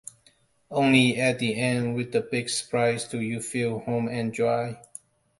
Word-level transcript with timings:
Only 0.71 1.17
at 1.21 1.37
the 1.37 1.53
end 1.55 1.93
with 1.95 2.11
the 2.11 2.21
big 2.21 2.49
surprise 2.49 3.07
do 3.07 3.21
you 3.21 3.39
feel 3.39 3.81
home 3.81 4.07
and 4.09 4.33
dry. 4.33 4.81